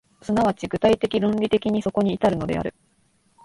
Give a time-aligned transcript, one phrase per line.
[0.23, 2.73] 即ち具体的論理的にそこに至るのである。